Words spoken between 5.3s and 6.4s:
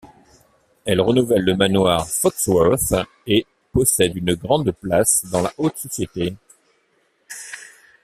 la haute société.